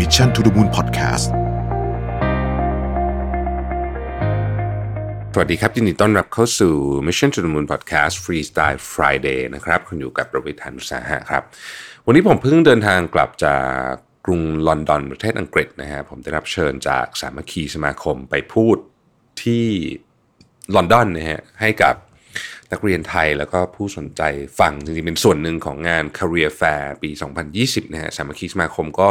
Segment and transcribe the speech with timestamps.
[0.00, 1.26] Mission to the Moon Podcast
[5.32, 6.74] สวัสดีครับยินดีต้อนรับเข้าสู่
[7.06, 11.42] Mission to the Moon Podcast Freestyle Friday นะครับคุณอยู่กับประวิทานุสาหะครับ
[12.06, 13.92] วันนี้ผมเพิ่งเดินทางกลับจาก
[14.26, 18.76] กรุงลอนดอนประเทศอังกฤษนะฮะผมได้รับเชิญจากสามัคคีสมาคมไปพูด
[19.42, 19.66] ที่
[20.74, 21.94] ลอนดอนนะฮะให้กับ
[22.72, 24.22] นักเรียนไทยแล้วก็ผู้สนใจ
[24.58, 27.10] ฟังจริงๆเป็นส่วนหนึ่งของงาน Career Fair ปี
[27.52, 29.10] 2020นะฮะสามัคคีสมาคมก็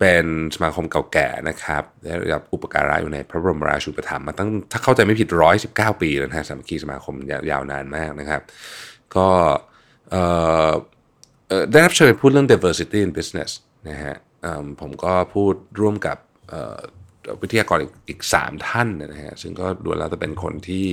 [0.00, 5.28] เป็นสมาคมเก่าแก่นะครับได้รับอุปการะอยู่ในพระบรมราชูปถัมภ์มาตั้งถ้าเข้าใจไม่ผิด
[5.66, 7.14] 119 ปีแล้วนะฮะสามัคคีสมาคม
[7.50, 8.42] ยาวนานมากนะครับ
[9.16, 9.28] ก็
[11.70, 13.50] ได้รับเชิญไปพูดเรื่อง diversity in business
[13.88, 14.14] นะฮะ
[14.80, 16.16] ผมก็พูดร่วมกับ
[17.42, 20.86] วิทยากรอีกอีกสามท่านนะฮะซึ่งก็ล้วนแล้วจะเป็นคนที่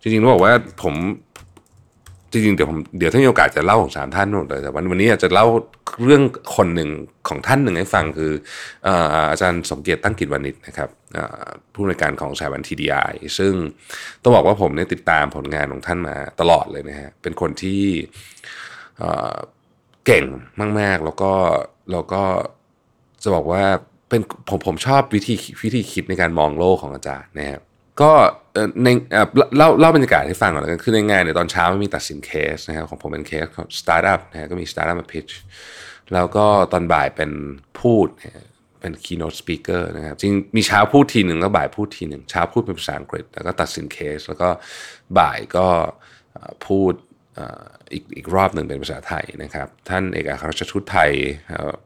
[0.00, 0.94] จริงๆต้องบอกว่าผม
[2.32, 5.46] จริงๆเดี๋ยวผมเดี๋ยวถ้ามีโอกาสจะเล่าของสามท่านหมดเลยแต่วันวันนี้จะเล่า
[6.04, 6.22] เรื่อง
[6.56, 6.90] คนหนึ่ง
[7.28, 8.32] ของท่านหนึ่งให้ฟังคือ
[9.30, 10.88] อาจารย์สมเกียรติตั้งกิจวานิชนะครับ
[11.72, 12.96] ผู้อำนวยการของสายวันทีดีไอ
[13.38, 13.52] ซึ่ง
[14.22, 17.82] ต้องบอกว่าผมเนี่ยติดตามผลงานของท่านมาตลอดเลยนะฮะเป็นคนที่
[18.98, 19.36] เอ่อ
[20.06, 20.24] เก่ง
[20.80, 21.32] มาก ๆ แล้วก็
[21.92, 22.22] แล้วก็
[23.22, 23.64] จะบอกว่า
[24.08, 27.62] เป็นผมผมชอบวิธีวิธีคิดในการมองโลกของอาจารย์นะครับ
[28.00, 28.12] ก็
[28.84, 28.88] ใน
[29.56, 33.46] เล่าเล่าบรรยากาศให้ฟังก่อนแล้วกันคือในงานเนี่ยตอนเช้ามันมีตัดสินเคสนะครับของผมเป็นเคส
[33.80, 35.26] สตาร์ทอัพนะฮะก็มีสตาร์ทอัพมา pitch
[36.14, 37.30] แล้วก็ตอนบ่ายเป็น
[37.80, 38.08] พูด
[38.80, 44.48] เป็น keynote speaker นะครับจริงมีเช้าพูดทีหนึ่งแล้วบ่ายพูดทีหนึ่งเช้าพูดเป็นภาษาอังกฤษ แล้วก็ตัดสินเคส แล้วก็
[45.18, 45.66] บ่ายก็
[46.66, 46.92] พูด
[47.92, 51.10] อีกอีกรอบหนึ่งเป็นภาษาไทยนะครับ ท่านเอกอัครราชทูตไทย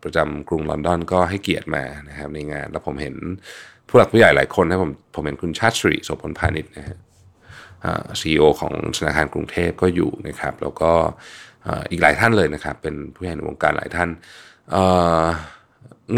[0.02, 3.16] ประจำกรุงลอนดอนก็ให้เกียรติมานะครับในงานแล้วผมเห็น
[3.89, 6.97] ผู้หลักผู้ใหญ่หลายคนนะผมผมเห็นคุณชาติสิริโสพลพาณิชย์นะฮะ
[8.20, 10.92] ซีอีโอของธนาคารกรุงเทพก็อยู่นะครับ แล้วก็
[11.91, 14.09] อีกหลายท่านเลยนะครับ เป็นผู้ใหญ่ในวงการหลายท่าน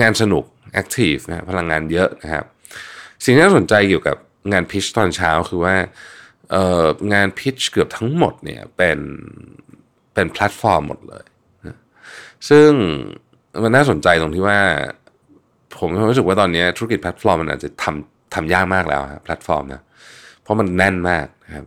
[0.00, 2.44] งานสนุก active นะฮะพลังงานเยอะนะครับ
[3.24, 4.16] สิ่งที่น่าสนใจเกี่ยวกับ
[4.52, 5.74] งาน pitch ตอนเช้าคือว่า
[7.12, 8.98] งาน pitch เกือบทั้งหมดเนี่ยเป็น
[10.14, 11.24] เป็นแพลตฟอร์มหมดเลย
[12.48, 12.70] ซึ่ง
[13.62, 14.60] มันน่าสนใจตรงที่ว่า
[15.78, 19.82] ผมรู้สึกว่าตอนนี้ธุรกิจแพลตฟอร์มมันอาจจะทำทำยากมากแล้วครับแพลตฟอร์มนะ
[20.42, 21.66] เพราะมันแน่นมากนะครับ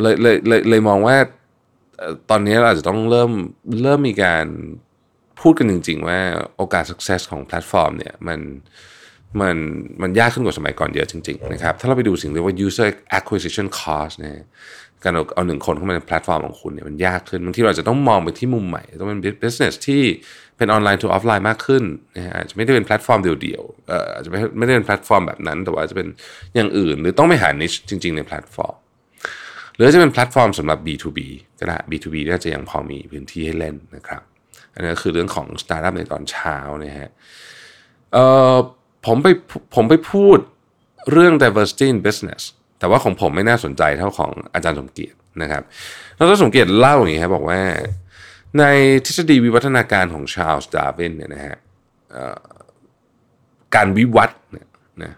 [0.00, 1.16] เลยเลยเลยเลยมองว่า
[2.30, 3.30] ตอนนี้เราอาจจะต้องเริ่ม
[3.82, 4.46] เริ่มมีการ
[5.40, 6.18] พูดกันจริง ๆ ว่า
[6.56, 8.40] โอกาส success ของแพลตฟอร์มเนี่ยมัน
[9.40, 9.56] มัน
[10.02, 14.46] มันยากขึ้นกว่าสมัยก่อนเยอะจริง ๆ นะครับ ถ้าเราไปดูสิ่งเรียกว่า user acquisition cost นะฮะ
[15.04, 20.02] การเอาเอาหนึ่งคนเข้ามาในแพลตฟอร์มของคุณเนี่ยมันยากขึ้นบางทีเราจะต้องมองไปที่มุมใหม่ต้องเป็น business ที่
[20.58, 21.84] เป็นออนไลน์ to ออฟไลน์มากขึ้น
[22.16, 26.08] นะฮะอาจจะไม่ได้เป็นแพลตฟอร์มเดียวๆเอ่ออาจจะไม่ไม่ได้เป็นแพลตฟอร์มแบบนั้น แต่ว่าจะเป็น
[26.54, 28.76] อย่างอื่น หรือต้องไปหา niche จริง ๆ ในแพลตฟอร์ม
[29.74, 31.18] หรือจะเป็นแพลตฟอร์มสำหรับ B2B
[31.58, 34.22] ก็ได้ B2B น่าจะยังพอมีพื้นที่ให้เล่นนะครับ
[34.74, 37.10] อันนี้ก็คือเรื่องของสตาร์ทอัพในตอนเช้านะฮะ
[38.12, 38.24] เอ่
[38.54, 38.56] อ
[39.06, 39.26] ผมไป
[39.74, 40.38] ผมไปพูด
[41.12, 42.42] เรื่อง diversity in business
[42.78, 45.62] แต่ว่าของผมไม่น่าสนใจเท่าของอาจารย์สมเกียรตินะครับ
[46.16, 47.60] แล้วอาจารย์สมเกียรติเล่าอย่างนี้ครับบอกว่า
[48.58, 48.64] ใน
[49.04, 51.56] ทฤษฎีวิวัฒนาการของชาร์ลส์ดาร์วินเนี่ยนะฮะ
[53.74, 54.66] การวิวัฒน์เนี่ย
[55.02, 55.12] นะ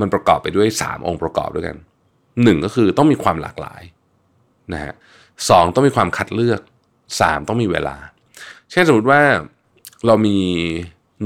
[0.00, 1.76] มันประกอบไปด้วย 3 องค์ประกอบด้วยกัน
[2.42, 3.82] หนึ่งก็คือต้องมีความหลากหลาย
[4.72, 4.92] นะฮะ
[5.48, 6.60] สองต้องมีความคัดเลือก
[7.20, 7.96] สามต้องมีเวลา
[8.70, 9.20] เช่นสมมติว่า
[10.06, 10.36] เรามี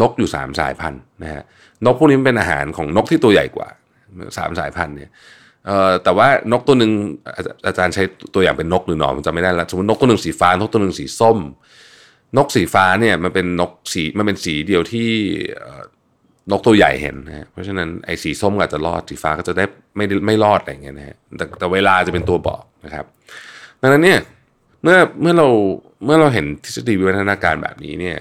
[0.01, 1.43] นกอยู่สามสายพันธุ์นะฮะ
[1.85, 3.69] นกพวกนี้เป็นอาหารของนกที่ตัวใหญ่กว่า
[4.37, 5.11] สามสายพันธุ์เนี่ย
[5.67, 6.93] เอ่อแต่ว่านกตัวหนึ่ง
[7.67, 8.03] อาจารย์ใช้
[8.35, 11.39] ตัวอย่างเป็นนกหรือหนอนจำไม่ได้ล้วสมมตินกตัวหนึ่งสีฟ้านกตัวหนึ่งสีส้ม
[12.37, 15.11] นกสีฟ้าเนี่ยมันเป็นนกสีมันเป็นสีเดียวที่
[16.51, 19.65] นกตัวใหญ่เห็นนะเพราะฉะนั้นไอ้สีส้มก็อาจจะรอดสีฟ้าก็จะได้
[19.97, 23.05] ไม่ไม่รอดอะไรเงี้ยนะฮะแต่แต่เวลาจะเป็นตัวบอกนะครับ
[23.81, 24.21] ดังนั้นเนี่ย
[24.83, 25.49] เมื่อเมื่อเรา
[26.05, 28.19] เมื่อเราเห็นทฤษฎีวิวัฒนาการแบบนี้เนี่ย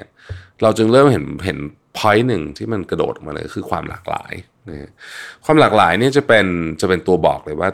[0.62, 1.60] เราจึงเริ่มเห็นเห็น
[1.98, 4.34] พอยต์หนึ่งที่มันกระโดดมาเลยคือความหลากหลาย
[4.70, 4.92] นะฮะ
[5.46, 6.46] ความหลากหลายเนี่ยจะเป็น
[6.82, 7.70] จะเป็นตัวบอกเลยว่า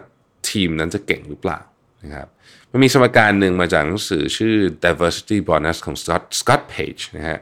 [0.50, 1.60] ทีมนั้นจะเก่งหรือเปล่า
[2.04, 2.28] นะครับ
[2.72, 7.40] มันมีสมการหนึ่งมาจากหนังสือชื่อ diversity bonus ของ Scott Scott Page นะฮะ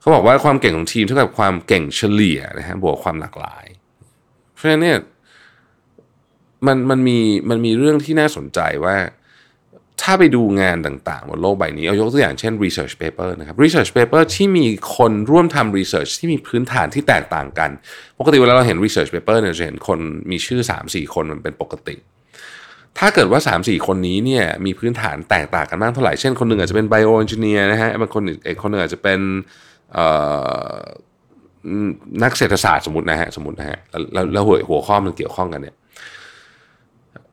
[0.00, 3.66] เขาบอกว่าความเก่งของทีมเท่ากับความเก่งเฉลี่ยนะฮะบวกความหลากหลาย
[4.52, 4.98] เพราะฉะนั้นเนี่ย
[6.66, 7.18] มันมันมี
[7.50, 8.96] มันมีเรื่องที่น่าสนใจว่า
[10.02, 14.66] ถ้าไปดูงานต่างๆ บนโลกใบนี้ เอายกตัวอย่างเช่น research paper นะครับ research paper ที่มี
[14.96, 17.70] คนร่วมทำ research ที่มีพื้นฐานที่แตกต่างกัน
[18.18, 19.98] ปกติเวลาเราเห็น research paper เนี่ยจะเห็นคน
[20.30, 21.96] มีชื่อ 3-4 คนมันเป็นปกติ
[22.98, 29.20] ถ้าเกิดว่า 3 4 คนนี้เนี่ยมีพื้นฐานแตกต่างกันมากเท่าไหร่ เช่นคนหนึ่งอาจจะเป็น bio engineer นะฮะบางคนอีกคนหนึ่งอาจจะเป็น
[32.22, 33.78] นักเศรษฐศาสตร์สมมตินะฮะสมมตินะฮะ
[34.12, 35.74] แล้วแล้วหัวหัวข้อมันเกี่ยวข้องกันเนี่ย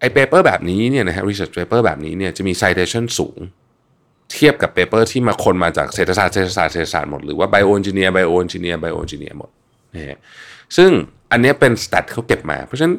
[0.03, 3.39] อ้เปเปอร์แบบนี้เนี่ยนะฮะ research paper แบบนี้เนี่ยจะมี citation สูง
[4.33, 9.49] เทียบกับเปเปอร์ที่มาคนมาจากเศรษฐศาสตร์เศรษฐศาสตร์เศรษฐศาสตร์หมดหรือว่า bio engineer bio engineer bio engineer หมด
[9.95, 10.17] นะฮะ
[10.77, 10.91] ซึ่ง
[11.31, 12.95] อันนี้เป็นสแตทเขาเก็บมา เพราะฉะนั้น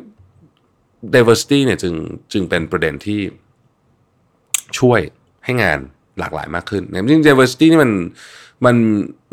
[1.14, 1.94] diversity เนี่ยจึง
[2.32, 3.20] จึงเป็นประเด็นที่
[4.78, 5.00] ช่วย
[5.44, 5.78] ให้งาน
[6.18, 7.92] หลากหลายมากขึ้นนะจริง diversity นี่มัน
[8.64, 8.76] มัน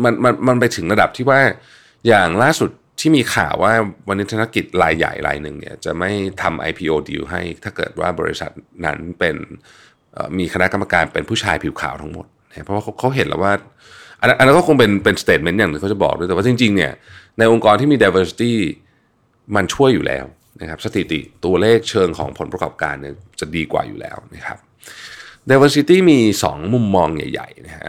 [0.04, 1.40] มันมันมันไปถึงระดับที่ว่า
[2.08, 2.70] อย่างล่าสุด
[3.02, 3.74] ที่มีข่าวว่า
[4.08, 6.12] วันนี้ธนกิจรายใหญ่รายหนึ่งเนี่ยจะไม่
[6.42, 8.52] ทำ IPO deal ให้ถ้าเกิดว่าบริษัท
[8.86, 9.36] นั้นเป็น
[10.38, 12.26] มีคณะกรรมการเป็นผู้ชายผิวขาวทั้งหมด
[12.64, 13.54] เพราะว่าเขาเห็นแล้วว่า
[14.20, 16.92] อันนั้นก็คงเป็นเป็น statement อย่างหนึ่งเขาจะบอกด้วยแต่ว่าจริงๆเนี่ย
[17.38, 18.54] ในองค์กรที่มี diversity
[19.56, 20.26] มันช่วยอยู่แล้ว
[20.62, 24.58] นะครับสถิติตัวเลขเชิงของผลประกอบการเนี่ยจะดีกว่าอยู่แล้วนะครับ
[25.50, 27.84] diversity มี 2 มุมมองใหญ่ๆนะฮะ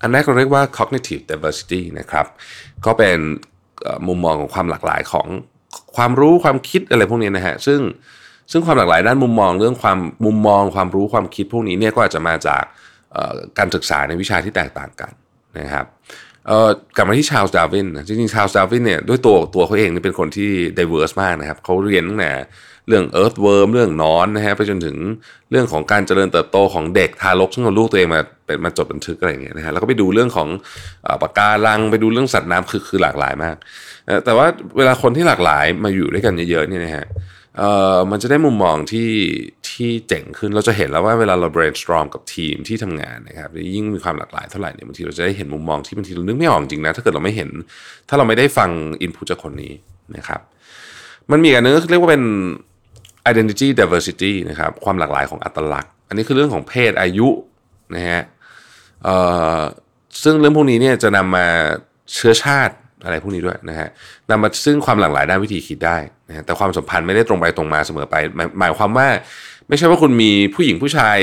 [0.00, 2.26] อันแรกเราเรียกว่า cognitive diversity นะครับ
[2.86, 3.18] ก็เป็น
[4.08, 5.26] มุมมองของความหลากหลายของ
[5.96, 7.80] ความรู้ความคิดอะไรพวกนี้นะฮะซึ่ง
[8.50, 12.62] ซึ่งความหลากหลายด้านมุมมองเรื่องความมุมมองความรู้ความคิดพวกนี้เนี่ยก็อาจจะมาจาก
[13.58, 15.12] การศึกษาในวิชาที่แตกต่างกัน
[15.58, 15.86] นะครับ
[16.96, 22.32] กลับมาที่ชาร์ลส์ดาร์วินจริงๆชาร์ลส์ดาร์วินเนี่ยด้วยตัวตัวเขาเองนี่เป็นคนที่ diverse มากนะครับเขาเรียนตั้งแต่
[22.88, 24.96] เรื่อง earthworm เรื่องหนอนนะฮะไปจนถึง
[25.50, 30.48] เรื่องของการเจริญเติบโตของเด็กทารกซึ่งเอาลูกตัวเองมาเป็นมาจดบันทึกอะไรอย่างเงี้ยนะฮะแล้วก็ไปดูเรื่องของ
[31.22, 33.56] ปากการังไปดูเรื่องสัตว์น้ำคือคือหลากหลายมาก
[34.24, 34.46] แต่ว่า
[34.76, 37.06] เวลาคนที่หลากหลายมาอยู่ด้วยกันเยอะๆเนี่ยนะฮะ
[37.58, 39.10] เอ่อมันจะได้มุมมองที่
[39.68, 47.50] ที่เจ๋งขึ้นเราจะเห็นแล้วว่าเวลาเรา brainstorm กับทีมที่ทำงานนะครับยิ่งมีความหลากหลายเท่าไหร่เนี่ยบางทีเราจะได้เห็นมุมมองที่บางทีเรานึกไม่ออกจริงนะถ้าเกิดเราไม่เห็น
[48.08, 48.70] ถ้าเราไม่ได้ฟัง
[49.04, 49.72] input จากคนนี้
[50.16, 50.40] นะครับ
[51.30, 52.24] มันมีอันนึงเรียกว่าเป็น
[53.30, 57.28] identity diversity นะครับความหลากหลายของอัตลักษณ์ อันนี้คือเรื่องของเพศอายุ
[57.94, 58.22] นะฮะ
[60.22, 61.46] ซึ่งเรื่องพวกนี้เนี่ยจะนำมา
[62.14, 62.74] เชื้อชาติ
[63.04, 63.88] อะไรพวกนี้ด้วยนะฮะ
[64.30, 65.96] นำมาซึ่งความหลากหลายด้านวิธีคิดได้
[66.28, 69.08] นะฮะแต่ความสัมพันธ์ไม่ได้ตรงไปตรงมาเสมอไป หมายหมายความว่า
[69.68, 71.16] ไม่ใช่ว่าคุณมีผู้หญิงผู้ชาย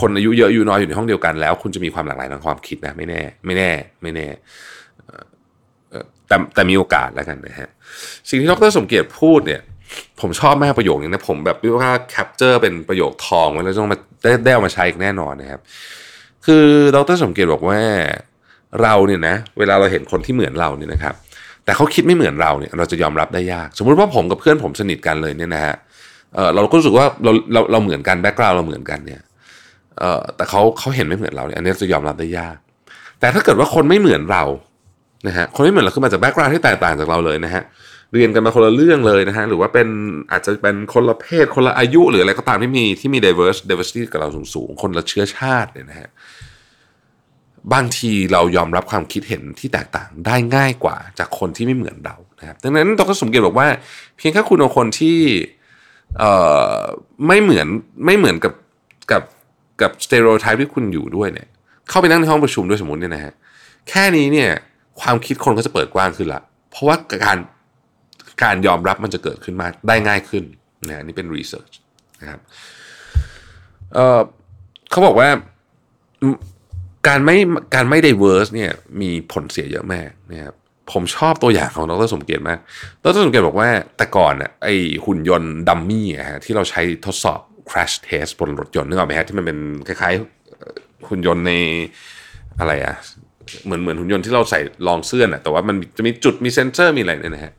[0.00, 3.70] คนอายุเยอะอายุน้อยอยู่ในห้องเดียวกันแล้ว คุณจะมีความหลากหลายทางความคิดนะไม่แน่ไม่แน่
[4.02, 4.26] ไม่แน่
[6.28, 7.68] แต่แต่มีโอกาสแล้วกันนะฮะ
[8.28, 9.60] สิ่งที่ดรสมเกียรติพูดเนี่ย
[10.20, 15.60] ผมชอบมากประโยคนี้นะผมแบบว่าแคปเจอร์เป็นประโยคทองไว้แล้วต้องมาได้ได้เอามาใช้อีกแน่นอนนะครับ
[16.46, 16.64] คือ
[16.94, 17.80] ดรสมเกียรติบอกว่า
[18.82, 21.14] เราเนี่ยนะเวลาเราเห็นคนที่เหมือนเราเนี่ยนะครับ
[21.64, 25.74] แต่เขาคิดไม่เหมือนเราเนี่ยเราจะยอมรับได้ยาก สมมุติว่าผมกับเพื่อนผมสนิทกันเลยเนี่ยนะฮะ
[26.34, 29.20] เออเราก็รู้สึกว่าเราเราเราเหมือนกัน background เราเหมือนกันเนี่ย
[29.98, 32.56] เออแต่เขาเขาเห็นไม่เหมือนเราเนี่ยอันนี้จะยอมรับได้ยาก
[33.20, 34.44] แต่ถ้าเกิดว่าคนไม่เหมือนเรา
[35.26, 37.62] นะฮะคนไม่เหมือนเราคือมาจาก background ที่แตกต่างจากเราเลยนะฮะ
[37.97, 39.88] เรียนกันมาคนละเรื่องเลยนะฮะหรือว่าเป็น
[40.30, 46.08] อาจจะเป็นคนละเพศคนละอายุ หรืออะไรก็ตามที่มีที่มี diverse diversity กับเราสูงๆ คนละเชื้อชาติเนี่ยนะฮะ
[47.72, 53.68] บางทีเรายอมรับความคิดเห็นที่แตกต่างได้ง่ายกว่าจากคนที่ไม่เหมือนเรานะครับดังนั้นดรสมเกียรติบอกว่า
[54.16, 55.18] เพียงแค่คุณเอาคนที่
[56.18, 56.32] เอ่
[56.76, 56.80] อ
[57.26, 57.66] ไม่เหมือน
[58.04, 58.52] ไม่เหมือนกับ
[59.12, 59.22] กับ
[59.80, 61.48] กับสเตอริโอไทป์ที่คุณอยู่ด้วยเนี่ย
[61.88, 63.32] เข้าไปนั่งในห้องประชุมด้วยสมมติเนี่ยนะฮะ
[63.88, 64.50] แค่นี้เนี่ย
[65.00, 67.38] ความคิดคนก็จะเปิดกว้างขึ้นละเพราะว่าการ
[68.42, 70.44] การยอมรับมันจะเกิดขึ้นมาได้ง่ายขึ้น
[70.88, 71.72] นะนี่เป็น research
[72.20, 72.40] นะครับ
[73.94, 74.20] เออ
[74.90, 75.28] เขาบอกว่า
[77.08, 77.36] การไม่
[77.74, 80.54] การไม่ diverse เนี่ยมีผลเสียเยอะมากนะครับ
[80.92, 82.58] ผมชอบตัวอย่างของดรสมเกียรติมาก
[83.02, 84.68] ดรสมเกียรติบอกว่าแต่ก่อนอะไอ้
[85.06, 87.40] หุ่นยนต์ dummy ฮะที่เราใช้ทดสอบ
[87.70, 91.52] crash test บนรถยนต์นึกออกไหมฮะที่มันเป็นคล้ายๆหุ่นยนต์ใน
[92.60, 92.94] อะไรอะ
[93.64, 97.52] เหมือนเหมือนหุ่นยนต์ที่เราใส่ลองเสื้อน่ะแต่ว่ามันจะมีจุดมีเซนเซอร์มีอะไรเนี่ยนะฮะ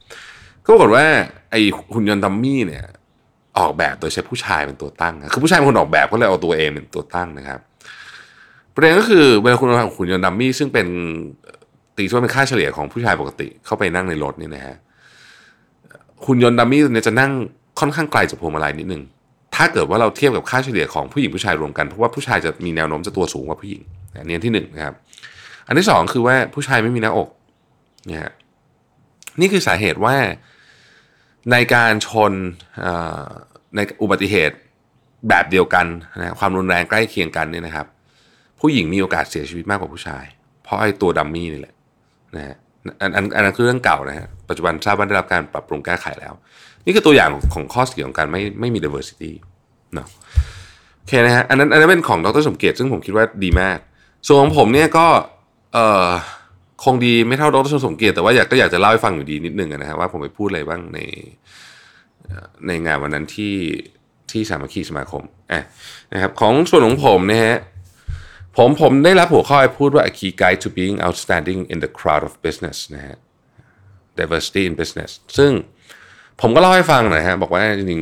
[0.69, 1.07] ก็บอกว่า
[1.51, 1.55] ไอ
[1.93, 2.83] หุ่นยนต์ดัมมี่เนี่ย
[3.57, 7.59] ออกแบบโดยใช้ผู้ชายเป็นตัวตั้งคือผู้ชายเป็นคนออกแบบก็เลยเอาตัวเองเป็นตัวตั้งนะครับ
[8.75, 10.87] ประเด็นก็คือเวลาคุณเอาหุ่นยนต์ดัมมี่ซึ่งเป็น
[11.97, 14.75] ตีส่วนเป็นค่าเฉลี่ยของผู้ชายปกติเข้าไปนั่งในรถนี่นะฮะ
[16.25, 17.31] หุ่นยนต์ดัมมี่ตัวนี้จะนั่ง
[17.79, 19.01] ค่อนข้างไกลจากพวงมาลัยนิดนึง
[19.55, 23.81] ถ้าเกิดว่าเราเทียบกับค่าเฉลี่ยของผู้หญิงผู้ชายรวมกันเพราะว่าผู้ชายจะมีแนวโน้มจะตัวสูงกว่าผู้หญิง
[24.19, 24.95] อันนี้ที่หนึ่งนะครับ
[25.67, 27.29] อันที่สองคือว่าผู้ชายไม่มีหน้าอก
[28.09, 28.31] นี่ย
[29.39, 30.15] นี่คือสาเหตุว่า
[31.51, 32.33] ในการชน
[33.75, 34.55] ในอุบัติเหตุ
[35.29, 35.85] แบบเดียวกัน
[36.17, 37.87] นะความรุนแรงใกล้เคียงกันเนี่ยนะครับ
[38.59, 40.25] ผู้หญิงมีโอกาสเสียชีวิตมากกว่าผู้ชาย
[40.63, 41.75] เพราะไอ้ตัวดัมมี่นี่แหละ
[42.35, 42.55] นะฮะ
[43.01, 46.33] อันอันอันนั้นคือเรื่องเก่านะฮะปัจจุบันทราบว่าได้รับการปรับปรุงแก้ไขแล้ว
[46.85, 49.31] นี่คือตัวอย่างของข้อเสียของการไม่ไม่มี diversity
[49.93, 50.07] เนาะ
[50.97, 53.77] โอเคนะฮะอันนั้นอันนั้นเป็นของดรสมเกียรติซึ่งผมคิดว่าดีมาก
[54.25, 55.07] ส่วนของผมเนี่ยก็
[55.73, 56.09] เอ่อ
[56.83, 60.99] คงดีไม่เท่าดรสมเกียรติแต่ว่าอยากก็อยากจะเล่าให้ฟังอยู่ดีนิดนึงนะฮะว่าผมไปพูดอะไรบ้างใน
[62.67, 63.55] ในงานวันนั้นที่
[64.31, 65.61] ที่สามัคคีสมาคมอะ
[66.13, 67.57] นะครับของส่วนของผมนะฮะ
[68.57, 73.15] ผมผมได้รับหัวข้อให้พูดว่า a key guide to being outstanding in the crowd of business นะฮะ
[74.19, 75.51] diversity in business ซึ่ง
[76.41, 78.01] ผมก็เล่าให้ฟังนะฮะบอกว่าจริง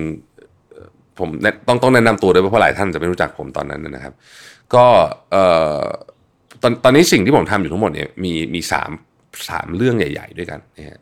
[0.60, 1.30] ๆผม
[1.68, 4.14] ต้องต้องแนะนำตัวด้วยเพราะหลายท่านจะไม่รู้จักผมตอนนั้นนะครับ
[4.76, 4.86] ก็
[5.32, 5.46] เอ่
[5.82, 5.86] อ
[6.62, 8.92] ตอนตอนนี้สิ่งที่ผมทำอยู่ทั้งหมดเนี่ยมีมีสาม
[9.50, 11.00] สามเรื่องใหญ่ ๆ ด้วยกันนะฮะ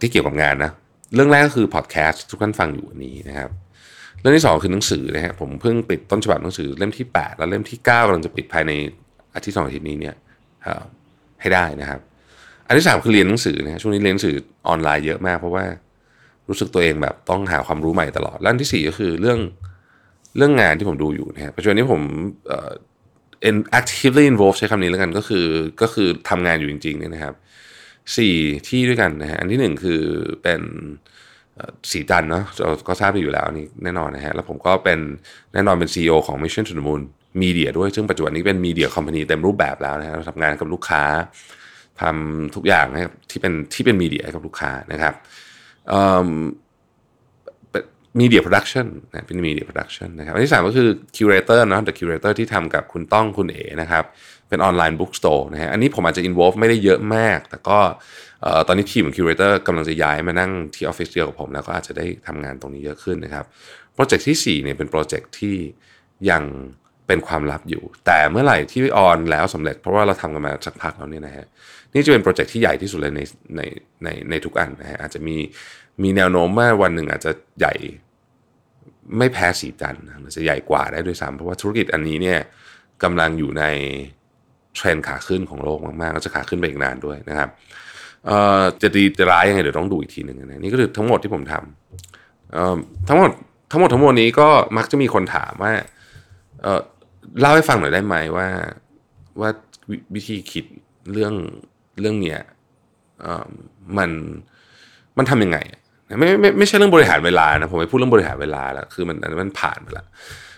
[0.00, 0.70] ที่เกี่ยวกับงานนะ
[1.14, 3.50] เรื่องแรกก็คือพอดแคสต์ทุกท่านฟังอยู่วันนี้นะครับ
[4.20, 8.72] เรื่องที่สองคือหนังสือนะฮะผมเพิ่งปิดต้นฉบับหนังสือเล่มที่ 8 แล้วเล่มที่ 9กากำลังจะปิดภายใน
[9.34, 10.14] อาทิตย์สองอาทิตย์นี้เนี่ย
[11.40, 12.00] ให้ได้นะครับ
[12.66, 14.36] อันที่สามคือเรียนหนังสือนะฮะช่วงนี้เรียนหนังสือ
[14.68, 15.64] ออนไลน์เยอะมาก เพราะว่า
[16.48, 19.38] รู้สึกตัวเองแบบต้องหาความรู้ใหม่ตลอดแล้วอันที่สี่ก็คือเรื่อง
[20.36, 22.02] เรื่องงานที่ผมดูอยู่นะฮะปัจจุบันนี้ผม
[22.46, 22.50] เ
[23.78, 25.46] actively involved ใช้คำนี้แล้วกันก็คือ
[25.82, 27.34] ก็คือทำงานอยู่จริงๆเนี่ยนะครับ
[28.16, 28.34] สี่
[28.68, 30.02] ที่ด้วยกันนะฮะอันที่หนึ่งคือ
[30.42, 30.60] เป็น
[31.90, 34.98] สีจันเนาะเราก็ทราบไปอยู่แล้วนี่แน่นอนนะฮะแล้วผมก็เป็น
[35.54, 37.02] แน่นอนเป็น CEO ของ Mission to the Moon
[37.42, 41.02] Media ด้วย ซึ่งปัจจุบันนี้เป็น Media Company เต็มรูปแบบแล้วนะฮะเราทำงานกับลูกค้า
[42.00, 45.14] ทำทุกอย่างนะครับที่เป็นที่เป็น media กับลูกค้านะครับ
[48.20, 54.04] media production นะเป็น media production นะครับอันที่สามก็คือ Curator เนาะ The Curator ที่ทำกับคุณต้องคุณเอนะครับ
[54.48, 57.78] เป็น online bookstore นะฮะอันนี้ผมอาจจะ involve ไม่ได้เยอะมาก แต่ก็
[58.66, 63.44] ตอนนี้ทีมของ Curator กำลังจะย้ายมานั่งที่ออฟฟิศเดียวกับผม แล้วก็อาจจะได้ทำงานตรงนี้เยอะขึ้นนะครับ
[63.94, 65.56] โปรเจกต์ที่4เนี่ยเป็นโปรเจกต์ที่
[66.30, 66.42] ยัง
[67.06, 71.46] เป็นความลับอยู่ แต่เมื่อไหร่ที่ on แล้วสำเร็จเพราะว่าเราทำกันมาสักพักแล้วเนี่ยนะฮะ
[71.92, 73.20] นี่จะเป็นโปรเจกต์ที่ใหญ่ที่สุดเลยใน
[73.56, 73.60] ใน
[74.04, 75.36] ในในทุกอันนะฮะอาจจะมี
[76.02, 77.74] มีแนวโน้มว่าวันหนึ่งอาจจะใหญ่
[79.18, 82.38] ไม่แพ้ศรีจันทร์มันจะใหญ่กว่าได้ด้วยซ้ำเพราะว่าธุรกิจอันนี้เนี่ย
[83.02, 83.64] กำลังอยู่ใน
[84.74, 87.48] เทรนด์ขาขึ้นของโลกมากๆก็จะขาขึ้นไปอีกนานด้วยนะครับ
[88.82, 93.30] จะดีจะร้ายยังไงเดี๋ยวต้องดูอีกทีหนึ่งนะนี่ก็คือทั้งหมดที่ผมทำทั้งหมด
[93.70, 95.72] ทั้งหมดทั้งมวลนี้ก็มักจะมีคนถามว่า
[97.40, 98.48] เล่าให้ฟังหน่อยได้ไหมว่า
[99.40, 99.50] ว่า
[100.14, 100.64] วิธีคิด
[101.12, 101.34] เรื่อง
[102.00, 102.40] เรื่องเนี้ย
[103.98, 104.10] มัน
[105.16, 105.58] มันทำยังไง
[106.18, 110.06] ไม่ไม่ไม่ใช่เรื่องบริหารเวลานะผมไปพูดเรื่องบริหารเวลาแล้วคือมันมันผ่านไปแล้ว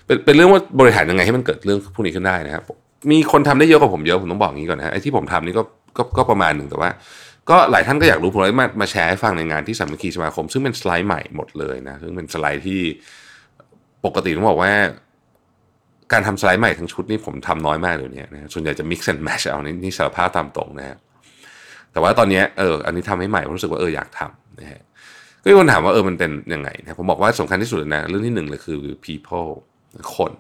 [0.07, 2.63] เป็นเป็นเรื่องว่าบริหารยังไงให้มันเกิดเรื่องพวกนี้ขึ้นได้นะครับ
[3.11, 5.63] มีคนทำได้เยอะกว่าผมเยอะผมต้องบอกงี้ก่อนนะไอ้ที่ผมทำนี่ก็
[5.97, 6.91] ก็ก็ประมาณหนึ่งแต่ว่า
[7.51, 12.81] ก็หลายท่านก็อยากรู้ผมเลยมามาแชร์ให้ฟังในงานที่สามัคคีสมาคม ซึ่งเป็นสไลด์ใหม่หมดเลยนะซึ่งเป็นสไลด์ที่
[14.05, 14.73] ปกติต้องบอกว่า
[16.13, 20.97] การทำสไลด์ใหม่ทั้งชุดนี่ผมทำน้อยมากเลยเนี่ยนะส่วนใหญ่จะ mix and match เอานี่นี่สารภาพตามตรงนะ
[21.93, 24.83] แต่ว่าตอนนี้เอออันนี้ทำให้ใหม่ผมรู้สึกว่าเอออยากทำนะฮะ
[25.47, 29.51] ก็มีคนถามว่าเออมันเป็นยังไงนะผมบอกว่าสำคัญที่สุดนะเรื่องที่หนึ่งเลยคือ people
[30.17, 30.33] คน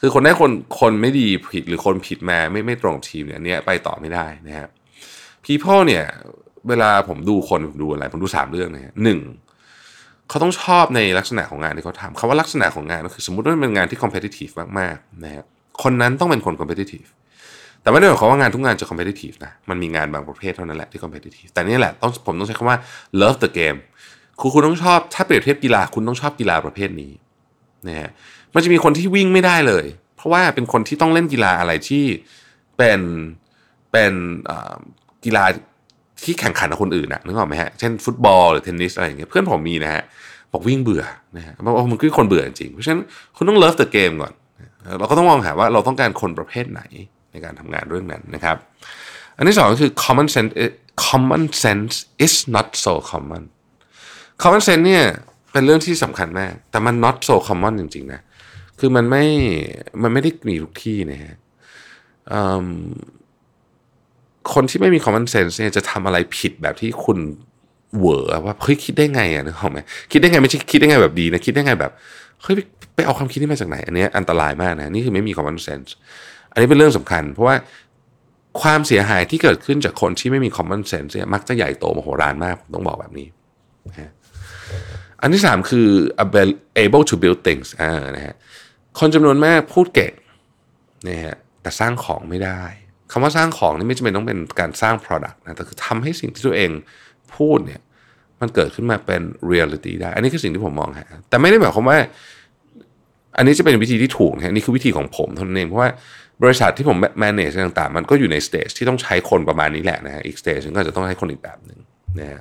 [0.00, 4.68] คือคนได้คนคนไม่ดีผิดหรือคนผิดมาไม่ไม่ตรงทีมเนี่ยเนี่ยไปต่อไม่ได้นะครับ
[5.44, 6.04] people เนี่ย
[6.68, 9.20] เวลาผมดูคนผมดูอะไร ผมดูสามเรื่องนะฮะหนึ่ง
[10.28, 15.44] เขาต้องชอบในลักษณะของงานที่เขาทำคำว่าลักษณะของงานก็คือสมมติว่าเป็นงานที่ competitive มากๆนะครับ
[15.82, 17.08] คนนั้นต้องเป็นคน competitive
[17.82, 22.78] แต่ไม่ได้หมายความว่างานทุกงานจะ competitive นะมันมีงานบางประเภทเท่านั้นแหละที่ competitive แต่นี่แหละต้องผมต้องใช้คำว่า
[23.20, 23.78] love the game
[24.40, 27.12] คุณคุณต้องชอบถ้าเปรียบเทียบกีฬาคุณต้องชอบกีฬาประเภทนี้
[27.88, 28.10] นะฮะ
[28.54, 29.84] มันจะมีคนที่วิ่งไม่ได้เลย
[30.16, 32.04] เพราะว่าเป็นคนที่ต้องเล่นกีฬาอะไรที่
[32.76, 33.00] เป็น
[33.92, 34.12] เป็น
[35.24, 35.44] กีฬา
[36.24, 40.02] ที่แข่งขันกับคนอื่นนะนึกออกไหมฮะเช่นฟุตบอลหรือเทนนิสอะไรอย่างเงี้ยเพื่อนผมมีนะฮะ
[40.52, 41.04] บอกวิ่งเบื่อ
[41.36, 43.02] นะฮะบอกว่ามันคือคนเบื่อจริงเพราะฉะนั้น
[43.36, 44.32] คุณต้อง love the game ก่อน
[44.98, 46.82] เราก็ต้องมองหาว่าเราต้องการคนประเภทไหน
[47.32, 48.56] ในการทำงานเรื่องนั้นนะครับ
[49.36, 50.52] อันที่สองก็คือ common sense
[51.06, 51.94] common sense
[52.24, 53.44] is not so common
[54.42, 55.04] common sense เนี่ย
[55.52, 58.20] เป็นเรื่องที่สำคัญมาก แต่มัน not so common จริงๆนะ
[58.78, 59.24] คือมันไม่
[60.02, 61.34] มันไม่ได้มีทุกที่นะฮะ
[64.52, 67.18] คนที่ไม่มี common sense เนี่ยจะทำอะไรผิดแบบที่คุณ
[67.96, 69.78] เหวอว่าเฮ้ยคิดได้ไงอะนึกออกไหม
[70.12, 71.92] คิดได้ไงไม่ใช่คิดได้ไงแบบดีนะคิดได้ไงแบบ
[72.42, 72.54] เฮ้ย
[72.94, 75.90] ไปเอาความคิดนี้มาจากไหน อันนี้อันตรายมากนะนี่คือไม่มี common sense
[76.52, 77.56] อันนี้เป็นเรื่องสำคัญ เพราะว่า
[78.62, 83.28] ความเสียหายที่เกิดขึ้นจากคนที่ไม่มี common sense เนี่ยมักจะใหญ่โตมโหฬารมากต้องบอกแบบนี้
[83.90, 84.12] นะ
[85.22, 85.88] อันที่สามคือ
[86.84, 88.34] able to build things อ่านะฮะ
[88.98, 90.12] คนจำนวนมากพูดเก่ง
[91.08, 92.62] นะฮะแต่สร้างของไม่ได้
[93.12, 96.70] คำว่าสร้างของนี่ไม่จำเป็นต้องเป็นการสร้าง product นะแต่คือทำให้สิ่งที่ตัวเอง
[97.36, 97.80] พูดเนี่ย
[98.40, 101.98] มันเกิดขึ้นมาเป็น reality ได้ อันนี้คือสิ่งที่ผมมองฮะแต่ไม่ได้หมายความว่า
[103.36, 105.88] อันนี้จะเป็นวิธีที่ถูกนะนี่คือวิธีของผมเท่านั้นเองเพราะว่า
[106.42, 111.78] บริษัทที่ผม manage ต่างๆ มันก็อยู่ใน stage ที่ต้องใช้คนประมาณนี้แหละนะฮะอีก stage ก็จะต้องให้คนอีกแบบหนึ่ง
[112.20, 112.40] นะฮะ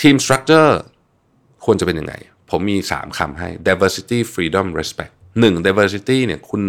[0.00, 0.80] ทีมสตรัคเจอร์
[1.64, 2.14] ควรจะเป็นยังไง
[2.50, 5.12] ผมมี 3คำให้ diversity freedom respect
[5.44, 6.62] 1 diversity เนี่ยคุณ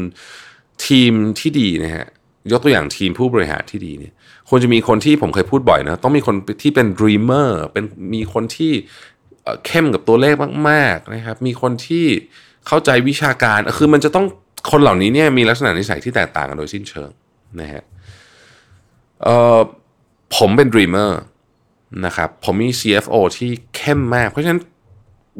[0.85, 2.07] ทีมที่ดีนะฮะ
[2.51, 4.13] ยกตัวอย่างทีมผู้บริหารที่ดีเนี่ย
[4.49, 8.73] ควรจะมีคนที่ผมเคยพูดบ่อยนะ ต้องมีคนที่เป็น dreamer เป็นมีคนที่
[9.65, 10.35] เข้มกับตัวเลข
[10.69, 12.05] มากๆนะครับ มีคนที่
[12.67, 14.25] เข้าใจวิชาการ คือมันจะต้อง
[14.71, 17.09] คนเหล่านี้เนี่ยมีลักษณะนิสัยที่แตกต่างกันโดยสิ้นเชิง
[17.61, 17.83] นะฮะ
[20.35, 21.11] ผมเป็น dreamer
[22.05, 24.59] นะครับผมมี CFO ที่เข้มมาก เพราะฉะนั้น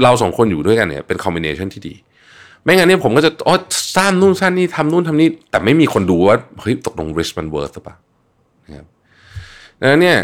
[0.04, 1.96] เราสองคนอยู่ด้วยกันเนี่ยเป็นคอมบิเนชันที่ดี
[2.64, 3.56] ไม่งั้นเนี่ยผมก็จะอ๋อ
[3.98, 7.96] สร้างนู่นสร้างนี่ทำนู่นทำนี่ แต่ไม่มีคนดูว่าเฮ้ยตกลง risk มัน worth หรือเปล่า
[8.66, 8.86] นะครับ
[9.80, 10.18] ดังนั้นเนี่ย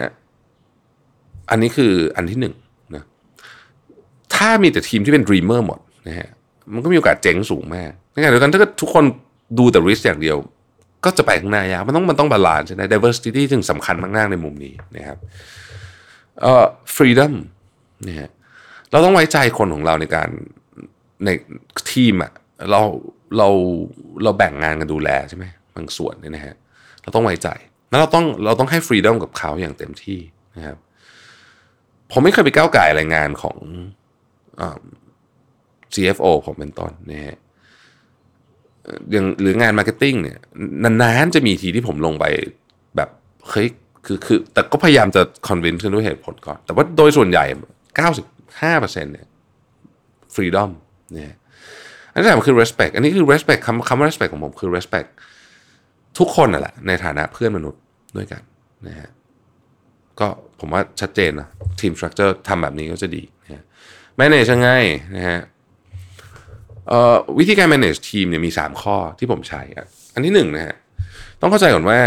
[1.50, 2.54] อันนี้คืออันที่หนึ่ง
[2.96, 3.04] นะ
[4.36, 6.30] ถ้ามีแต่ทีมที่เป็น dreamer หมดนะฮะ
[6.74, 9.04] มันก็มีโอกาสเจ๊งสูงมากในขณะเดียวกันถ้าเกิดทุกคน
[9.58, 10.38] ดูแต่ risk อย่างเดียว
[11.06, 15.18] ก็จะไปข้างหน้ายากมันต้องมันต้อง balance ใช่ไหม diversity ถึงสำคัญมากๆในมุมนี้นะครับ
[16.42, 17.34] เอ่อ freedom
[18.08, 18.30] นะฮะ
[18.92, 20.30] เราต้องไว้ใจคนของเราในการ
[21.26, 21.30] ใน
[21.92, 22.32] ทีมอะ
[22.72, 22.82] เรา
[23.38, 23.48] เรา
[24.24, 25.46] เราแบ่งงานกันดูแลใช่ไหม
[25.76, 26.56] บางส่วนเนี่ยนะฮะ
[27.02, 27.50] เราต้องไว้ใจ
[27.90, 30.20] แล้วเราต้องเราต้องให้ freedom กับเขาอย่างเต็มที่
[30.58, 30.78] นะครับ
[32.12, 33.58] ผมไม่เคยไปก้าวก่ายรายงานของ
[35.94, 37.38] CFO ผมเป็นต้นนะฮะ
[39.12, 40.40] อย่างหรืองาน marketing เนี่ย
[40.84, 42.26] นานๆจะมีทีที่ผมลงไป
[42.96, 43.10] แบบ
[43.50, 43.68] เฮ้ย
[44.05, 47.46] คือคือแต่ก็พยายามจะ convince ด้วยเหตุผลก่อน แต่ว่าโดยส่วนใหญ่
[47.98, 49.27] 95%เนี่ย
[50.34, 50.72] freedom
[51.13, 51.36] เนี่ย
[52.12, 55.10] อันที่สามคือ respect อันนี้คือ respect คำคำว่า respect ของผมคือ respect
[56.20, 57.81] ทุกคนน่ะแหละในฐานะเพื่อนมนุษย์
[58.17, 58.41] ด้วยกัน
[58.88, 59.10] นะฮะ
[60.20, 60.27] ก็
[60.60, 61.48] ผมว่าชัดเจนนะ
[61.79, 63.63] ทีมสตรัคเจอร์ทำแบบนี้ก็จะดีนะฮะ
[64.20, 64.70] manage ยังไง
[65.17, 65.39] นะฮะ
[67.39, 69.62] วิธีการ manage ทีมเนี่ยมี 3 ข้อที่ผมใช้
[70.13, 70.75] อันที่1นะฮะ
[71.41, 72.00] ต้องเข้าใจก่อนว่า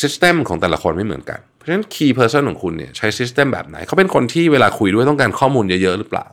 [0.00, 6.26] system ของแต่ละคนไม่เหมือนกัน เพราะฉะนั้น key person ของคุณเนี่ยใช้ system แบบไหน เขาเป็นคนที่เวลาคุยด้วยต้องการข้อมูลเยอะๆหรือเปล่า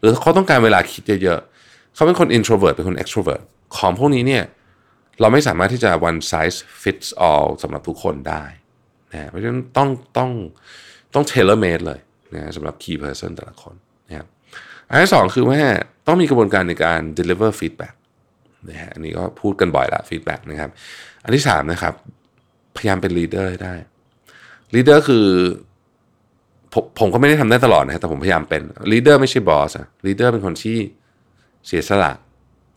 [0.00, 3.42] หรือเขาต้องการเวลาคิดเยอะๆ เขาเป็นคน introvert เป็นคน extrovert
[3.76, 4.44] ของพวกนี้เนี่ย
[5.20, 8.44] เราไม่สามารถที่จะ one size fits all สำหรับทุกคนได้
[9.12, 10.30] นะเพราะฉะนั้นต้องต้อง
[11.14, 12.00] ต้อง tailor made เลย
[12.34, 13.74] นะสำหรับ key person แต่ละคน
[14.08, 14.26] นะครับ
[14.90, 15.60] อันที่สองคือว่า
[16.06, 17.94] ต้องมีกระบวนการในการ deliver feedback
[18.68, 20.70] นะฮะอันนี้ก็พูดกันบ่อยละ feedback นะครับ
[21.24, 21.94] อันที่สามนะครับ
[22.76, 23.74] พยายามเป็น leader ได้
[24.74, 25.26] leader คือ
[26.72, 28.62] ผมผมก็ไม่ได้ทำได้ตลอดนะแต่ผมพยายามเป็น
[28.92, 30.78] leader ไม่ใช่ boss อะ leader เป็นคนที่
[31.66, 32.12] เสียสละ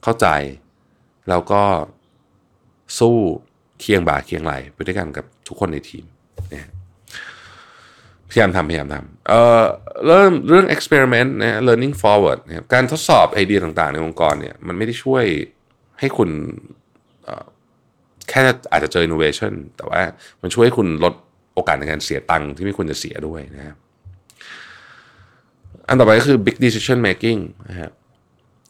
[0.04, 0.28] เข้าใจ
[1.30, 1.64] แล้วก็
[3.00, 3.16] สู้
[3.80, 6.06] เคียงบ่าเคียงไหลไปด้วยกันกับทุกคนในทีม
[6.54, 6.70] นะ
[8.30, 9.64] พยายามทำพยายามทำเอ่อ
[10.06, 15.26] เริ่มเรื่อง experiment นะ learning forward นะการทดสอบไอเดียต่างๆ ในองค์กรเนี่ยมันไม่ได้ช่วย
[16.00, 16.30] ให้คุณ
[18.30, 20.02] แค่อาจจะเจอ innovation แต่ว่า
[20.42, 21.14] มันช่วยให้คุณลด
[21.54, 23.78] โอกาสในการเสียตังค์ที่ไม่ควรจะเสียด้วยนะครับ
[25.88, 27.92] อันต่อไปก็คือ big decision making นะฮะ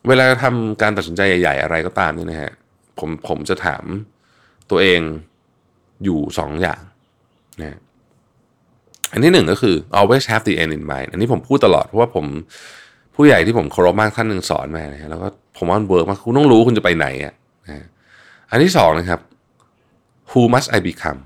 [0.08, 2.52] เวลาทำการตัดสินใจใหญ่ ๆ อะไรก็ตามนี่นะฮะ
[3.00, 3.84] ผมผมจะถาม
[4.70, 5.02] ตัวเอง
[6.04, 6.82] อยู่สองอย่าง
[7.62, 7.78] นะ
[9.12, 12.26] อันที่หนึ่งก็คือ always have the end in mind อันนี้ผมพูดตลอดเพราะว่าผม
[13.16, 17.34] ผู้ใหญ่ที่ผมเคารพมากท่านหนึ่งสอนมานะฮะแล้วก็ผมว่ามันเวิร์กมากคุณต้องรู้คุณจะไปไหนอะ
[17.66, 17.86] นะ
[18.50, 19.20] อันที่สองนะครับ
[20.32, 21.20] who must I become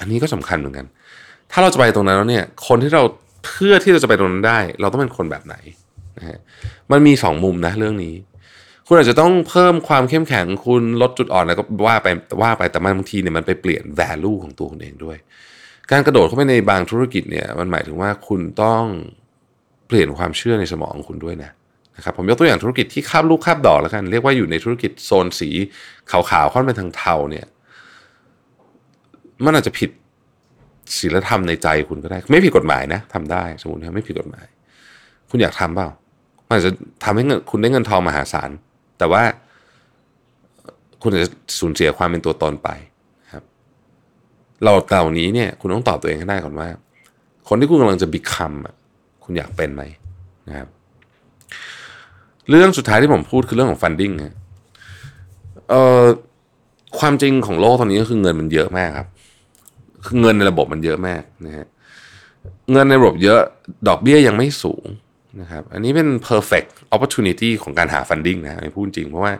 [0.00, 0.86] อันนี้ก็สำคัญเหมือนกัน
[1.52, 3.02] ถ้าเราจะไปตรงนั้นแล้วเนี่ย คนที่เรา
[3.46, 5.56] เพื่อที่เราจะไปตรงนั้นได้ เราต้องเป็นคนแบบไหน
[6.18, 6.38] นะฮะ
[6.92, 8.14] มันมีสองมุมนะเรื่องนี้
[8.86, 12.08] คุณอาจจะต้องเพิ่มความเข้มแข็งคุณลดจุดอ่อนแล้วก็ว่าไป
[12.42, 15.16] ว่าไปแต่บางทีเนี่ยมันไปเปลี่ยน value ของตัวคุณเองด้วย
[15.90, 18.84] การกระโดดเข้าไปในบางธุรกิจเนี่ยมันหมายถึงว่าคุณต้อง
[19.86, 21.50] เปลี่ยนความเชื่อในสมองของคุณด้วยนะ
[21.96, 25.50] นะครับผมยกตัวอย่างธุรกิจที่คาบลูกคาบดอกแล้วกัน เรียกว่าอยู่ในธุรกิจโซนสี
[26.10, 27.46] ขาวๆค่อนไปทางเทาเนี่ย
[29.44, 29.90] มันอาจจะผิด
[30.98, 34.46] ศีลธรรมในใจคุณก็ได้ ไม่ผิดกฎหมายนะทำได้ สมมตินะไม่ผิดกฎหมาย
[35.30, 35.88] คุณอยากทำเปล่า
[36.46, 36.72] มันอาจจะ
[37.04, 38.50] ทำให้เงินคุณได้เงินทองมหาศาล
[38.98, 39.22] แต่ว่า
[41.02, 42.68] คุณอาจจะสูญเสียความเป็นตัวตนไป
[43.32, 43.44] ครับ
[44.64, 46.68] เราเหล่านี้เนี่ย คุณต้องตอบตัวเองให้ได้ก่อนว่า
[47.48, 48.56] คนที่คุณกำลังจะ become
[49.24, 49.82] คุณอยากเป็นไหม
[50.48, 50.68] นะครับ
[52.48, 54.34] เรื่องสุดท้ายที่ผมพูดคือเรื่องของ funding นะ
[55.70, 56.04] เอ่อ
[56.98, 59.08] ความจริงของโลกตอนนี้ก็คือเงินมันเยอะมากครับ
[60.04, 61.66] คือเงินในระบบมันเยอะมากนะฮะ
[62.72, 63.40] เงินในระบบเยอะ
[63.88, 64.84] ดอกเบี้ยยังไม่สูง
[65.40, 69.32] นะครับอันนี้เป็น perfect opportunity ของการหา funding นะพูดจริงเพราะว่า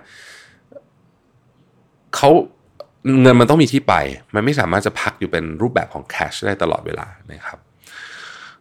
[2.17, 2.31] เขา
[3.23, 3.95] เงินมันต้องมีที่ไป
[4.35, 7.59] มันไม่สามารถจะพักอยู่เป็นรูปแบบของ cash ได้ตลอดเวลานะครับ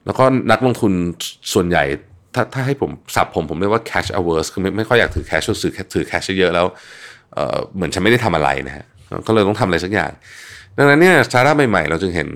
[0.05, 0.91] แล้วก็นักลงทุน
[1.53, 1.83] ส่วนใหญ่
[2.35, 6.65] ถ้าถ้าให้ผมสับผมผมเรียกว่า cash averse คือไม่ไม่ค่อยอยากถือ cash ถือถือ cash เยอะแล้ว
[7.33, 8.85] เเหมือนฉันไม่ได้ทำอะไรนะฮะ
[9.27, 10.11] ก็เลยต้องทำอะไรสักอย่าง
[10.77, 12.29] ดังนั้นเนี่ยสตาร์ทอัพใหม่ๆ เราจึงเห็น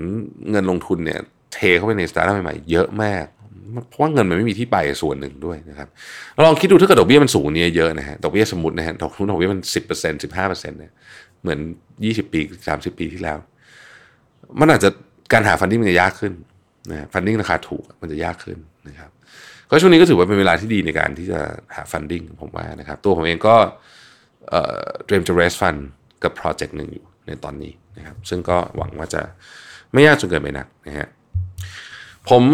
[0.50, 1.18] เงินลงทุนเนี่ย
[1.52, 3.24] เทเข้าไปในสตาร์ทอัพใหม่ๆเยอะมาก
[3.88, 5.88] เพราะว่าเงินมันไม่มีที่ไปส่วนหนึ่งด้วยนะครับ
[6.46, 10.92] ลองคิดดูถ้าเกิดดอกเบี้ยมันสูงเนี่ยเยอะนะฮะดอกเบี้ยสมมตินะฮะดอกทุนดอกเบี้ยมันสิบเปอร์เซ็นต์สิบห้าเปอร์เซ็นต์เนี่ย
[11.42, 11.58] เหมือน
[12.04, 13.38] ยี่สิบปีสามสิบปีที่แล้ว
[14.60, 14.90] มันอาจจะ
[15.32, 16.32] การหา funding มันจะยากขึ้น
[16.90, 19.10] นะ funding ราคาถูกมันจะยากขึ้นนะครับ
[19.70, 21.40] ก็ช่วงนี้ก็ถือว่าเป็นเวลาที่ดีในการที่จะ
[21.76, 23.54] หาฟันดิ้งผมว่านะครับตัวผมเองก็
[25.06, 25.80] เตรียมจะ raise fund
[26.22, 29.22] กับโปรเจกต์หนึ่งอยู่ ในตอนนี้นะครับ ซึ่งก็หวังว่าจะ
[29.92, 31.08] ไม่ยากจนเกินไปนักนะฮะ
[32.28, 32.44] ผม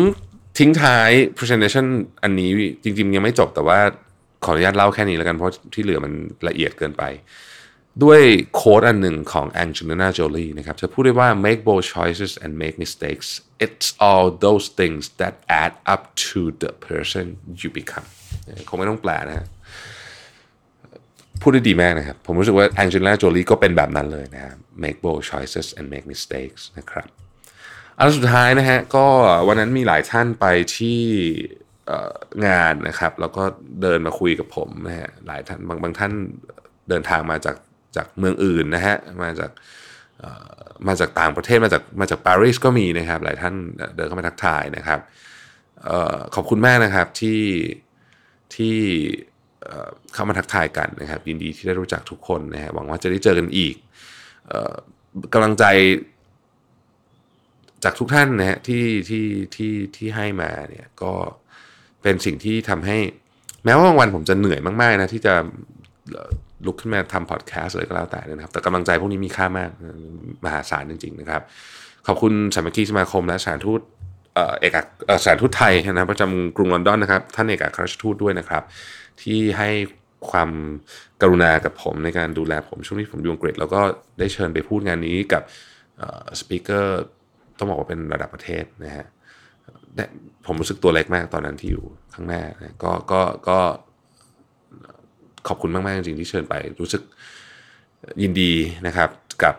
[0.58, 1.86] ทิ้งท้าย presentation
[2.22, 2.50] อันนี้
[2.84, 3.78] จริงๆ ยังไม่จบแต่ว่า
[4.44, 6.12] ขออนุญาตเล่าแค่นี้แล้วกันเพราะที่เหลือมัน
[6.48, 7.02] ละเอียดเกินไป
[8.02, 8.20] ด้วย
[8.54, 13.28] โค้ดอันหนึ่งของ Angelina Jolie นะครับจะพูดได้ว่า make bold choices and make mistakes
[13.64, 17.24] it's all those things that add up to the person
[17.60, 18.06] you become
[18.68, 19.46] คงไม่ต้องแปลนะฮะ
[21.40, 27.08] พูดได้ดีมากนะครับ ผมรู้สึกว่า Angelina Jolie ก็เป็นแบบนั้นเลยนะครับ make bold choices and make mistakes นะครับ
[27.98, 29.06] อันสุดท้ายนะฮะก็
[29.48, 31.00] วันนั้นมีหลายท่านไปที่
[32.46, 33.42] งานนะครับ แล้วก็
[33.82, 36.12] เดินมาคุยกับผมนะฮะหลายท่านบางบางท่าน
[36.88, 37.56] เดินทางมาจาก
[37.96, 39.50] จากเมืองอื่นนะฮะมาจาก
[40.88, 43.54] มาจากต่างประเทศมาจากมาจากปารีสก็มีนะครับ หลายท่าน
[43.96, 45.00] เดินเข้ามาทักทายนะครับ
[46.34, 47.42] ขอบคุณมากนะครับที่
[48.56, 48.76] ที่
[50.14, 53.74] เข้ามาทักทายกันนะครับ ยินดีที่ได้รู้จักทุกคนนะฮะหวังว่าจะได้เจอกันอีก
[55.32, 55.64] กำลังใจ
[57.84, 59.24] จากทุกท่านนะฮะที่ที่
[59.56, 61.12] ที่ที่ให้มาเนี่ยก็
[62.02, 62.98] เป็นสิ่งที่ทำให้
[63.64, 65.34] แม้ว่าบางวันผมจะเหนื่อยมากๆนะที่จะ
[66.66, 69.70] ลุกขึ้นมาทำพอดแคสต์อะไรก็แล้วแต่นะครับ แต่กำลังใจพวกนี้มีค่ามาก
[70.44, 71.42] มหาศาลจริง ๆ นะครับ
[72.06, 73.80] ขอบคุณสามัคคีสมาคมและสารทูต
[74.60, 74.86] เอกอัค
[75.24, 78.62] สารทูตไทยนะประจำกรุงลอนดอนนะครับ ท่านเอกอัครราชทูตด้วยนะครับ
[79.22, 79.70] ที่ให้
[80.30, 80.50] ความ
[81.20, 83.80] กรุณากับผมในการดูแลผมช่วงที่ผมอยู่อังกฤษแล้วก็
[84.18, 85.42] ได้เชิญไปพูดงานนี้กับ
[86.40, 87.00] สปิเกอร์
[87.58, 89.06] ต้องบอกว่าเป็นระดับประเทศนะฮะ
[90.46, 93.58] ผมรู้สึกตัวเล็กมากตอนนั้นที่อยู่ข้างหน้านะก็ก็ก็
[95.48, 97.02] ขอบคุณมาก ๆ จริง ๆ ที่เชิญไปรู้สึก
[98.22, 98.52] ยินดี
[98.86, 99.10] นะครับ
[99.42, 99.56] กับ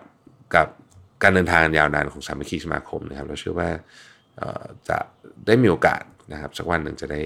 [0.55, 0.67] กับ
[1.23, 3.69] การเดินทางยาวนานของสามัคคีสมาคมนะครับ เราเชื่อว่า
[4.89, 4.97] จะ
[5.47, 7.21] ได้มีโอกาสนะครับ สักวันหนึ่งจะได้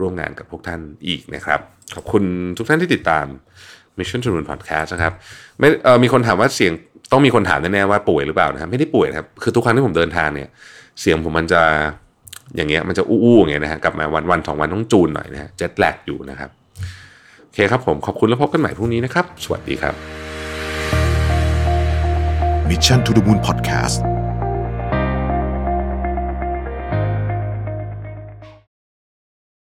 [0.00, 1.60] ร่วมงานกับพวกท่านอีกนะครับ
[1.94, 2.22] ขอบคุณ
[2.58, 3.26] ทุกท่านที่ติดตาม
[3.98, 5.12] Mission to Moon Podcast นะครับ
[5.58, 5.68] ไม่
[6.02, 6.72] มีคนถามว่าเสียง
[7.12, 10.48] ต้องมีคนถามแน่ๆว่าป่วยหรือเปล่านะครับไม่ได้ป่วยครับคือทุกครั้งที่ผมเดินทางเนี่ย
[11.00, 11.62] เสียงผมมันจะ
[12.56, 16.50] อย่างเงี้ยมันจะอู้ๆอย่างเงี้ยนะฮะกลับมาวันวันสองวันต้องจูนหน่อยนะฮะเจ็ตแลกอยู่นะครับ
[17.44, 19.94] โอเคครับผมขอบคุณแล้วพบกันใหม่พรุ่งนี้นะครับ สวัสดีครับ
[22.68, 24.09] Mission to the Moon Podcast